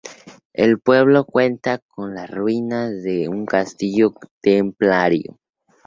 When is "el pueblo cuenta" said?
0.53-1.77